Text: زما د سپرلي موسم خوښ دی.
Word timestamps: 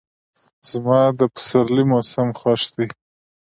زما 0.69 1.01
د 1.19 1.21
سپرلي 1.47 1.83
موسم 1.91 2.27
خوښ 2.39 2.61
دی. 2.75 2.87